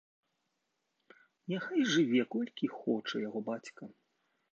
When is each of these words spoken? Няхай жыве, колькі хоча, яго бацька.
Няхай 1.53 1.83
жыве, 1.95 2.21
колькі 2.37 2.71
хоча, 2.79 3.21
яго 3.27 3.39
бацька. 3.51 3.83